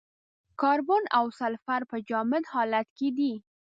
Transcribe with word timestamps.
کاربن 0.61 1.03
او 1.17 1.25
سلفر 1.39 1.81
په 1.91 1.97
جامد 2.09 2.43
حالت 2.53 2.87
کې 2.97 3.07
دي. 3.17 3.33